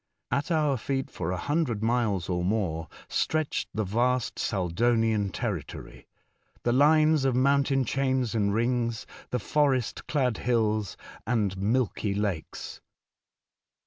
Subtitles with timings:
[0.31, 6.07] At our feet for a hundred miles or more stretched the vast Saldonian territory,
[6.63, 12.81] the lines of mountain chains and rings, and forest clad hills, and milky lakes.